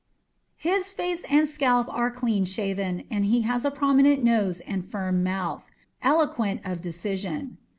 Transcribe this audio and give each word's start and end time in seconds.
His 0.57 0.91
face 0.91 1.23
and 1.29 1.47
scalp 1.47 1.85
are 1.93 2.09
clean 2.09 2.43
shaven, 2.45 3.03
and 3.11 3.23
he 3.25 3.41
has 3.41 3.63
a 3.65 3.69
prominent 3.69 4.23
nose 4.23 4.59
and 4.61 4.83
firm 4.83 5.21
mouth, 5.21 5.69
eloquent 6.01 6.61
of 6.65 6.81
decision. 6.81 7.59